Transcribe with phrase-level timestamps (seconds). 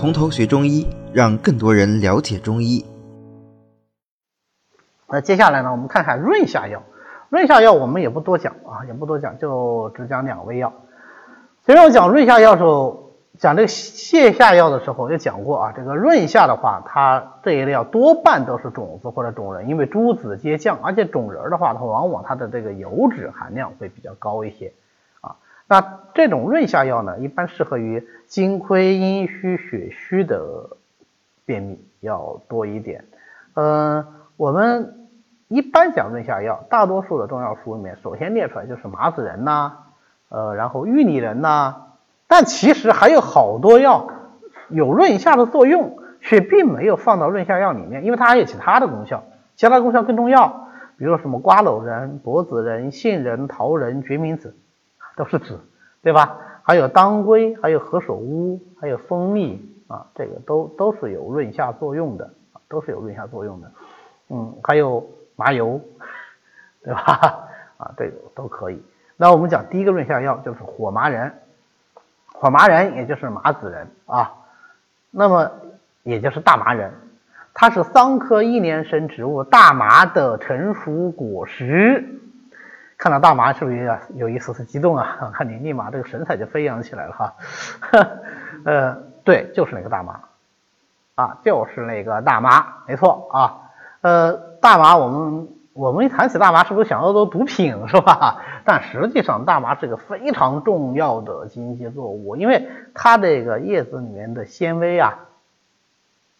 [0.00, 2.86] 从头学中医，让更多人了解中医。
[5.06, 6.82] 那接下来呢，我们看看润下药。
[7.28, 10.72] 润下药我们也不多讲啊，也不多讲，就只讲两味药。
[11.66, 15.74] 其实我讲润下药的时候，讲这个泻下药的时候也讲过啊。
[15.76, 24.72] 这个润下的话，它这一类药多半都是种子或者种仁，因为诸子皆降，而且种仁的话，它往往它的这个油脂含量会比较高一些。
[25.70, 30.76] 那这种润下药呢，一般适合于金亏、阴虚、血虚的
[31.46, 33.04] 便秘要多一点。
[33.54, 34.04] 嗯，
[34.36, 34.96] 我们。
[35.52, 39.72] 一般讲润下药，大多数的中药书里面首先列出来就是麻子仁呐，
[40.28, 41.74] 呃，然后玉里仁呐，
[42.28, 44.06] 但其实还有好多药
[44.68, 49.24] 有润下的作用，却并没有放到润下药里面，因为它还有其他的功效，
[49.56, 54.54] 其他功效更重要，比如说什么瓜蒌仁、柏子仁、杏仁、桃仁、决明子，
[55.16, 55.60] 都是子，
[56.02, 56.38] 对吧？
[56.62, 62.30] 还有当归，还有何首乌，还有蜂蜜啊，这个都都是有润下作用的，
[62.68, 63.72] 都是有润下作用的，
[64.30, 65.08] 嗯，还有。
[65.36, 65.80] 麻油，
[66.84, 67.48] 对吧？
[67.78, 68.82] 啊，这个都可以。
[69.16, 71.32] 那我们讲第一个润下药就是火麻仁，
[72.34, 74.34] 火麻仁也就是麻子仁啊，
[75.10, 75.50] 那么
[76.02, 76.92] 也就是大麻仁，
[77.54, 82.20] 它是桑科一年生植物大麻的成熟果实。
[83.00, 85.16] 看到大麻是不是有有一丝丝激动啊？
[85.32, 87.34] 看你立马这个神采就飞扬起来了哈。
[88.66, 90.20] 呃，对，就是那个大麻
[91.14, 93.70] 啊，就是那个大麻，没错啊。
[94.02, 98.42] 呃，大麻，我们我们一谈起大麻，是不是想到都毒品是吧？
[98.66, 105.20] 但实际上，大麻是个非常重要的经济作物，因为它这个叶子里面的纤维啊，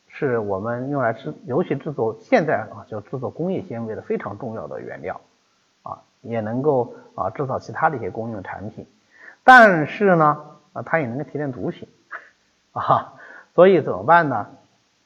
[0.08, 5.22] 是我们用来制，尤其制作现在啊，就制作工业纤维的非常重要的原料，
[6.22, 8.86] 也能够啊制造其他的一些公用产品。
[9.44, 11.88] 但是呢，啊，它也能够提炼毒品
[12.72, 13.14] 啊，
[13.54, 14.46] 所以怎么办呢？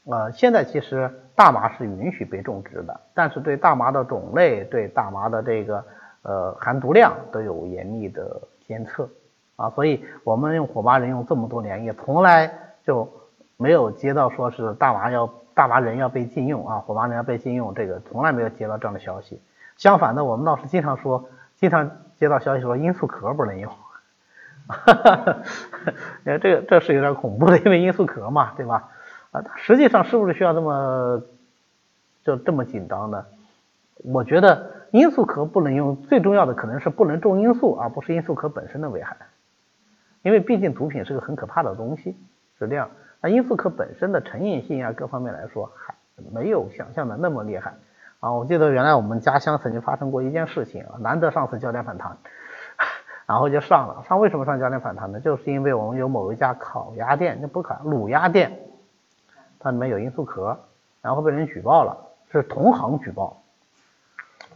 [0.04, 1.10] 呃，现在其实。
[1.36, 5.84] 大麻是允许被种植的，但是对大麻的种类、对大麻的这个
[6.22, 9.10] 呃含毒量都有严密的监测
[9.56, 12.48] 啊，所以我们用火麻仁用这么多年，也从来
[12.84, 13.12] 就
[13.56, 19.42] 没有接到说是大麻要大麻仁要被禁用啊，火麻仁要被禁用，这个从来没有接到这样的消息。
[19.76, 23.72] 相反的，我们倒是经常说，经常接到消息说罂粟壳不能用，
[24.66, 25.36] 哈哈哈，
[26.24, 28.88] 这个这是有点恐怖的，因为罂粟壳嘛，对吧？
[29.32, 31.22] 啊，实际上是不是需要这么
[32.22, 33.24] 就这么紧张呢？
[34.04, 39.16] 我觉得罂粟壳不能用，最重要的可能是不能种罂粟，而不是罂粟壳本身的危害。
[40.22, 42.16] 因为毕竟毒品是个很可怕的东西，
[42.58, 42.88] 是这样。
[43.20, 45.94] 那罂粟壳本身的成瘾性啊，各方面来说还
[46.32, 47.74] 没有想象的那么厉害
[48.24, 48.32] 啊。
[48.32, 52.16] 我记得原来我们家乡曾经发生过一件事情啊，难得上次焦点反弹，
[53.26, 54.04] 然后就上了。
[54.08, 55.20] 上为什么上焦点反弹呢？
[55.20, 58.60] 就是因为我们有某一家烤鸭店，那不烤卤鸭店。
[59.60, 60.58] 它里面有罂粟壳，
[61.00, 61.96] 然后被人举报了，
[62.30, 63.42] 是同行举报，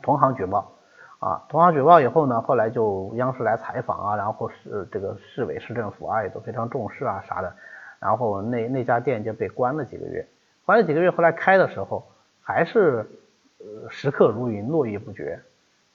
[0.02, 0.70] 同行举报
[1.18, 7.50] 啊，同行举报以后呢，后来就央视来采访啊，然后是这个市委市政府啊也都非常重视啊啥的，
[7.98, 10.28] 然后那那家店就被关了几个月，
[10.66, 12.06] 关了几个月，后来开的时候
[12.42, 13.08] 还是
[13.58, 15.40] 呃食客如云，络绎不绝，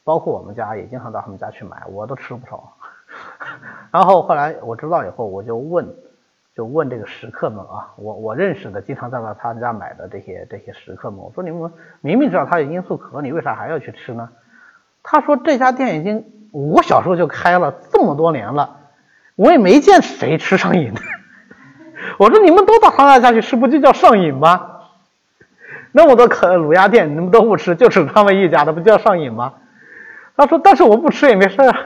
[0.04, 2.78] 包括我们家也经常到他们家去买，我都吃不少。
[3.92, 5.88] 然后后来我知道以后，我就问。
[6.56, 14.30] 就问这个食客们啊，我我认识的经常在他他家买的这些这些食客们，我说你们明明知道它有罂粟壳，你为啥还要去吃呢？
[15.02, 18.82] 他说这家店已经我小时候就开了这么多年了，
[19.36, 21.02] 我也没见谁吃上瘾的。
[22.22, 24.73] 我说你们都到他那家去吃，不就叫上瘾吗？
[25.94, 29.54] 那么多可卤鸭店，你们都不吃， 就吃他们一家的，不就要上瘾吗？
[30.36, 31.78] 他说但是我不吃也没事啊。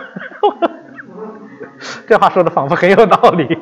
[2.07, 3.59] 这话说的仿佛很有道理。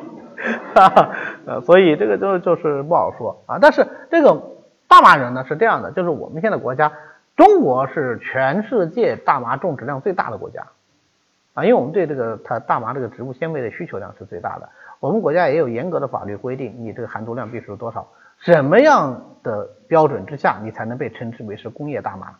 [0.74, 1.10] 哈，
[1.46, 3.58] 呃，所以这个就就是不好说啊。
[3.60, 4.40] 但是这个
[4.86, 6.92] 大麻仁呢是这样的，就是我们现在国家，
[7.36, 10.62] 中国是全世界大麻种植量最大的国家
[11.54, 14.68] 啊，因为我们对这个它大麻这个植物纤维的需求量是最大的。
[15.00, 18.06] 我们国家也有严格的法律规定，你这个含毒量必须是多少，
[18.40, 22.38] 什么样的标准之下，你才能被称之为是工业大麻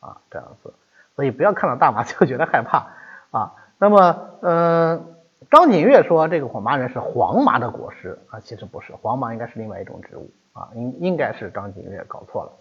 [0.00, 0.16] 啊？
[0.30, 0.72] 这样子，
[1.16, 2.86] 所以不要看到大麻就觉得害怕
[3.30, 3.52] 啊。
[3.78, 5.10] 那么，嗯。
[5.50, 12.52] 张景岳说这个火麻仁是黄麻的果实啊，其实不是，黄麻应该是另外一种植物啊，应应该是张景岳搞错了。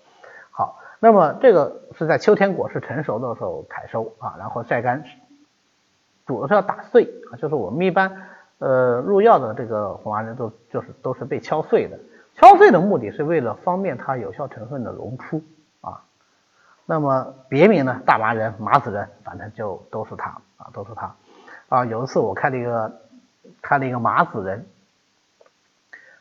[0.52, 5.02] 好，那么这个是在秋天果实成熟的时候采收啊，然后晒干，
[6.28, 8.28] 主要是要打碎啊，就是我们一般
[8.60, 11.98] 呃入药的这个火麻仁都就是都是被敲碎的，
[12.36, 15.44] 敲碎的目的是为了方便它有效成分的溶出
[15.82, 16.02] 啊。
[16.86, 21.16] 那么别名呢，大麻仁、麻子仁，反正就都是它啊，都是它。
[21.70, 23.00] 啊，有一次我开了一个
[23.62, 24.66] 开了一个麻子仁，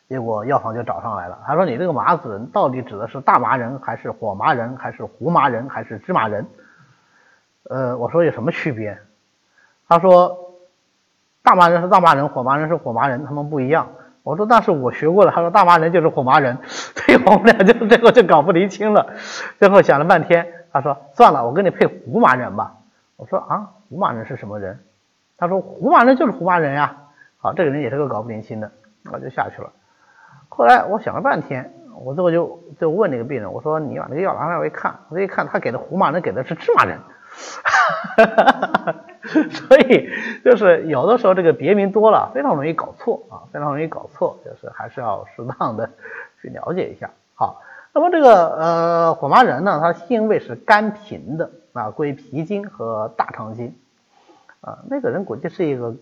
[0.09, 6.47] 结果药房就找上来了，他说你这个麻子仁到底指的是大麻仁还是火麻仁还是胡麻仁还是芝麻仁？
[7.65, 8.99] 呃，我说有什么区别？
[9.89, 10.55] 他说
[11.43, 13.89] 大麻仁是大麻仁，火麻仁是火麻仁，他们不一样。
[14.23, 19.15] 我说那是我学过的，他说大麻仁就是火麻仁， 所以我们俩就最后就搞不离清了。
[19.59, 22.75] 最后想了半天，他说算了，我给你配胡麻仁吧。
[23.17, 24.81] 我说啊，胡麻仁是什么人？
[25.37, 26.97] 他说胡麻仁就是胡麻仁呀。
[27.39, 28.71] 好，这个人也是个搞不离清的，
[29.13, 29.71] 我就下去了。
[30.49, 31.73] 后来我想了半天，
[32.05, 36.99] 我最后就就问那个病人，我说你把那个药拿来我一看，我一看他给的胡麻仁给的是芝麻仁，
[39.51, 40.11] 所以
[40.45, 45.89] 就是有的时候这个别名多了，非常容易搞错啊，非常容易搞错，就是还是要适当的
[46.43, 47.11] 去了解一下。
[47.35, 53.75] 好，那么这个呃火麻仁呢，它性味是甘平的啊，归脾经和大肠经。
[54.61, 55.93] 啊，那个人估计是一个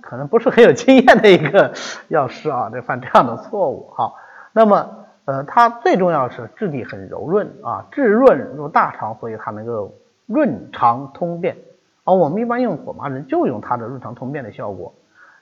[0.00, 1.74] 可能不是很有经验的一个
[2.08, 3.90] 药师啊，就犯这样的错误。
[3.94, 4.16] 好，
[4.52, 4.88] 那么
[5.26, 11.58] 呃，它最重要是质地很柔润啊，质润入大肠，所以它能够润肠通便。
[12.04, 14.94] 而我们一般用火麻仁就用它的润肠通便的效果。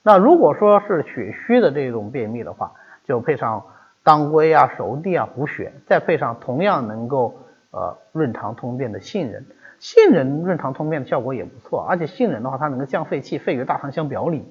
[0.02, 2.72] 那如果说是血虚的这种便秘的话，
[3.04, 3.64] 就配上
[4.02, 7.36] 当归啊、熟地啊补血，再配上同样能够
[7.70, 9.44] 呃润肠通便的杏仁。
[9.78, 14.44] 杏仁润肠通便的效果也不错，而且杏仁的话，它能够降肺气，肺与大肠相表里，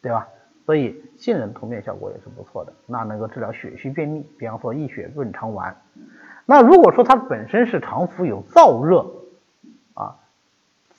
[0.00, 0.28] 对吧？
[0.64, 5.76] 所以杏仁通便效果也是不错的，那能够治疗血虚便秘，比方说益血润肠丸。
[6.46, 9.04] 那如果说它本身是肠腑有燥热，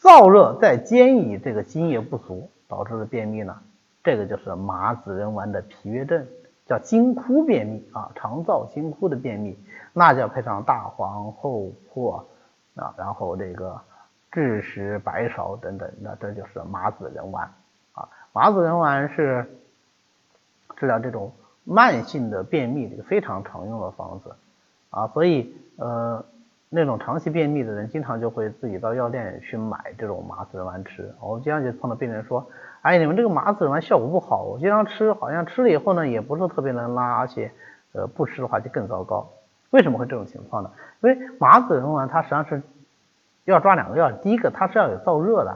[0.03, 3.57] 燥热再兼以这个津液不足导致的便秘呢，
[4.03, 6.27] 这个就是麻子仁丸的脾约症，
[6.67, 9.57] 叫津枯便秘啊，肠燥津枯的便秘，
[9.93, 12.25] 那就要配上大黄、厚朴。
[12.75, 13.79] 啊，然后这个
[14.31, 17.47] 枳实、白芍等等，那这就是麻子仁丸
[17.93, 18.09] 啊。
[18.31, 19.47] 麻子仁丸是
[20.77, 21.31] 治疗这种
[21.63, 24.35] 慢性的便秘的一个非常常用的方子
[24.89, 25.07] 啊。
[25.09, 26.25] 所以呃，
[26.75, 31.13] 那种长期便秘的人，经常就会自己到药店去买这种麻子仁丸吃。
[31.21, 32.49] 我们经常就碰到病人说，
[32.81, 37.51] 哎，你们这个麻子仁丸效果不好，我经常吃，好像吃了以后呢，也不是特别能拉，而且
[37.91, 39.29] 呃不吃的话就更糟糕。
[39.69, 40.71] 为什么会这种情况呢？
[41.01, 42.63] 因为麻子仁丸它实际上是
[43.45, 45.55] 要抓两个药，第一个它是要有燥热的，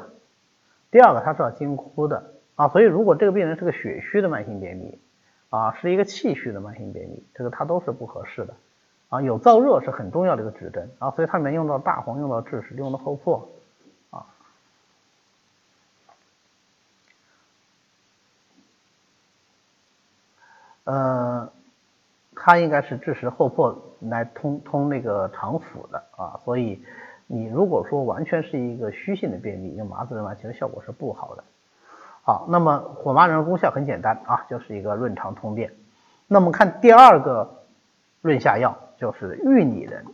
[0.91, 2.67] 第二个它是要经枯的啊。
[2.67, 4.99] 所以如果这个病人是个血虚的慢性便秘
[5.49, 8.53] 啊，是一个气虚的慢性便秘，这个它都是不合适的
[9.09, 9.21] 啊。
[9.21, 13.49] 有燥热是很重要的一个指针啊，所以它里面用到大黄，用到枳实，用到厚朴
[14.09, 14.25] 啊。
[20.85, 21.49] 呃。
[22.39, 26.81] 它应该是枳实厚朴来通通那个肠腑的啊，所以
[27.25, 31.43] 你如果说完全是一个虚性的便秘，用麻子仁丸其实效果是不好的。
[32.21, 35.73] 好，那么火麻仁功效很简单啊，就是一个润肠通便。
[36.27, 37.65] 那么看第二个
[38.21, 40.05] 润下药就是玉拟仁。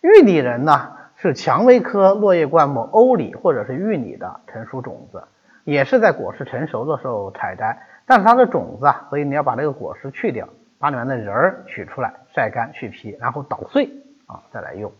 [0.00, 5.24] 玉拟仁呢是蔷薇科落叶灌木欧李或者是玉拟的成熟种子，
[5.64, 10.48] 也是在果实成熟的时候采摘，但是它的种子啊，所以你要把这个果实去掉。
[10.78, 13.90] 把里面的仁儿取出来，晒干去皮，然后捣碎
[14.26, 14.92] 啊，再来用。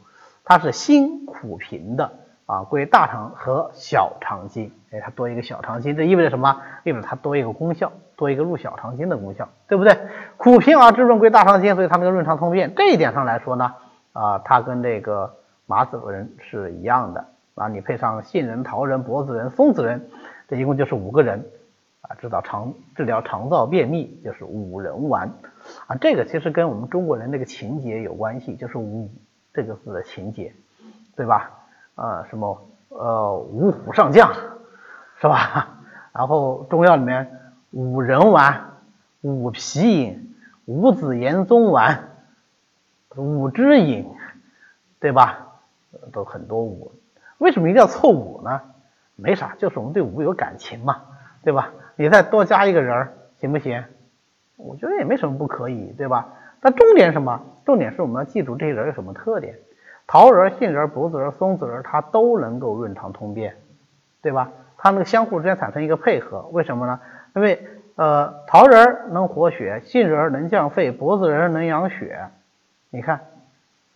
[0.43, 2.11] 它是辛苦平的
[2.46, 4.73] 啊，归大肠和小肠经。
[4.96, 6.62] 哎，它多一个小肠经，这意味着什么？
[6.84, 9.98] 意味着它多一个功效，多一个入小肠经的功效，对不对？
[10.36, 12.74] 苦平而滋润，归大肠经，所以它那个润肠通便。
[12.74, 13.74] 这一点上来说呢，
[14.12, 15.34] 啊，它跟这个
[15.66, 17.68] 麻子仁是一样的啊。
[17.68, 20.08] 你配上杏仁、桃仁、柏子仁、松子仁，
[20.48, 21.44] 这一共就是五个人。
[22.08, 25.28] 啊，治疗肠治疗肠燥便秘就是五仁丸
[25.88, 29.10] 啊，这个其实跟我们中国人那个情节有关系，就是五
[29.52, 30.52] 这个字的情节，
[31.16, 31.50] 对吧？
[31.96, 34.30] 啊，什么呃五虎上将
[35.20, 35.68] 是吧？
[36.12, 37.30] 然后中药里面
[37.70, 38.64] 五仁丸、
[39.20, 42.08] 五皮饮、五子延宗丸、
[43.16, 44.08] 五汁饮，
[45.00, 45.42] 对吧？
[46.12, 46.92] 都很多五，
[47.38, 48.61] 为什么一定要凑五呢？
[49.14, 51.02] 没啥，就是我们对五有感情嘛，
[51.42, 51.73] 对吧？
[51.96, 53.82] 你再多加一个人儿行不行？
[54.56, 56.28] 我觉得也没什么不可以，对吧？
[56.61, 57.40] 但重点什么？
[57.64, 59.58] 重点是我们要记住这些人有什么特点。
[60.06, 63.56] 桃仁、杏仁、柏子仁、松子仁，它都能够润肠通便，
[64.26, 64.50] 对吧？
[64.76, 66.99] 它们相互之间产生一个配合，为什么呢？
[67.37, 67.64] 因为
[67.95, 72.26] 呃，桃仁能活血，杏仁能降肺，柏子仁能养血。
[72.90, 73.21] 你看，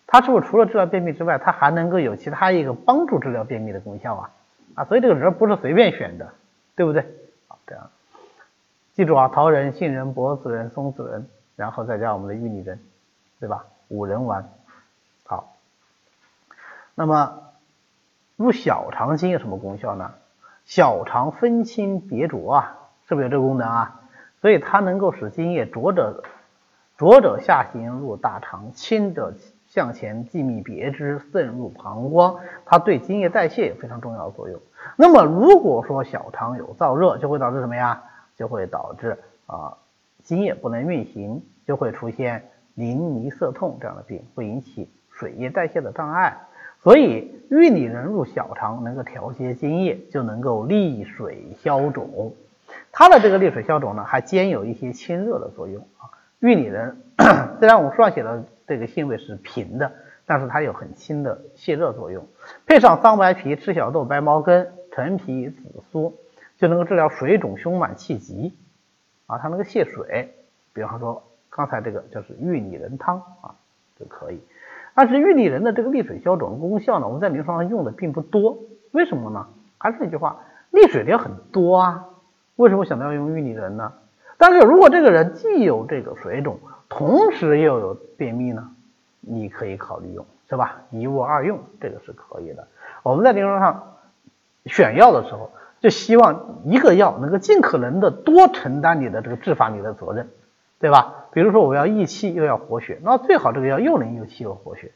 [0.06, 4.30] 它是不是除了治疗便秘之外，它还能够有其他一个帮助治疗便秘的功效啊？
[4.76, 6.32] 啊，所以这个人不是随便选的，
[6.76, 7.04] 对不对？
[7.48, 7.90] 好这样，
[8.94, 12.78] 记住啊，桃仁、杏仁、柏子仁、松子仁，然后再加我们的玉米仁，
[13.40, 13.64] 对吧？
[13.88, 14.48] 五仁丸，
[15.26, 15.56] 好。
[16.94, 17.49] 那么
[18.40, 20.12] 入小肠经有什么功效呢？
[20.64, 24.00] 小肠分清别浊啊，是不是有这个功能啊？
[24.40, 26.24] 所以它能够使津液浊者
[26.96, 29.34] 浊者下行入大肠，清者
[29.66, 34.58] 向前既密别支渗入膀胱，它对津液代谢有非常重要的作用。
[34.96, 38.02] 那么如果说小肠有燥热，就会导致什么呀？
[38.36, 39.76] 就会导致啊
[40.22, 46.38] 津液不能运行，就会出现淋漓涩痛这样的病，会引起水液代谢的障碍。
[46.82, 52.34] 所以玉里仁入小肠能够调节津液，就能够利水消肿。
[52.92, 56.08] 它的这个利水消肿呢，还兼有一些清热的作用啊。
[56.38, 56.96] 玉里仁
[57.58, 59.92] 虽然我们书上写的这个性味是平的，
[60.24, 62.26] 但是它有很轻的泻热作用。
[62.66, 66.16] 配上桑白皮、赤小豆、白茅根、陈皮、紫苏，
[66.56, 68.54] 就能够治疗水肿、胸满、气急
[69.26, 69.36] 啊。
[69.38, 70.34] 它能够泻水，
[70.72, 73.54] 比方说刚才这个就是玉里仁汤啊
[73.98, 74.40] 就可以。
[75.00, 78.58] 但是玉立仁的这个利水消肿功效呢，我们在临床上用的并不多。
[78.90, 79.46] 为什么呢？
[79.78, 80.40] 还是那句话，
[80.70, 82.04] 利水的很多啊。
[82.56, 83.94] 为什么想到要用玉立仁呢？
[84.36, 88.72] 但是如果这个人既有这个水肿，同时又有便秘呢，
[89.20, 90.82] 你可以考虑用，是吧？
[90.90, 92.68] 一物二用，这个是可以的。
[93.02, 93.94] 我们在临床上
[94.66, 100.28] 选药的时候，就希望一个药能够尽可能的多承担你的这个治法你的责任，
[100.78, 101.19] 对吧？
[101.32, 104.92] 比如说我要益气又要活血，那最好这个药又能益气又活血，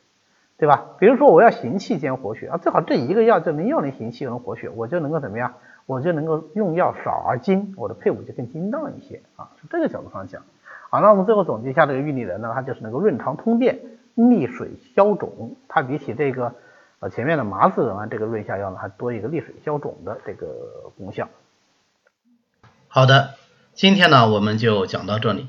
[0.56, 0.86] 对吧？
[0.98, 5.54] 比如说我要行气兼活血啊，最好这一个药就能又能行气又能活血，我就能够怎么样？
[5.86, 10.42] 我就能够用药少而精，我的配伍就更精当一些啊，从这个角度上讲。
[10.88, 13.80] 好，那我们最后总结一下这个玉立仁呢，它就是能够润肠通便、
[14.14, 16.54] 利水消肿，它比起这个
[17.00, 20.46] 呃前面的麻子仁啊这个润下药呢，还多一个利水消肿的这个
[20.96, 21.28] 功效。
[22.88, 23.34] 好的，
[23.74, 25.48] 今天呢我们就讲到这里。